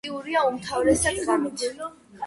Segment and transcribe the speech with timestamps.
[0.01, 1.69] აქტიურია უმთავრესად ღამით.